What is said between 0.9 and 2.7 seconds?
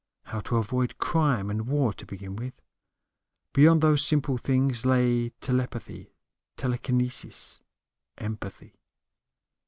crime and war to begin with.